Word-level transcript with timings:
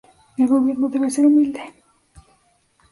El 0.35 0.47
Gobierno 0.47 0.89
debe 0.89 1.11
ser 1.11 1.27
humilde. 1.27 1.61